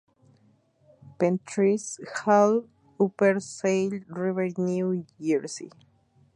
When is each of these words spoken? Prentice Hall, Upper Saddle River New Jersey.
Prentice 1.19 1.99
Hall, 2.23 2.63
Upper 2.99 3.39
Saddle 3.39 3.99
River 4.07 4.47
New 4.57 5.05
Jersey. 5.21 5.71